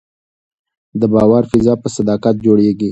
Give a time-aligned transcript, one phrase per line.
[0.99, 2.79] د باور فضا په صداقت جوړېږي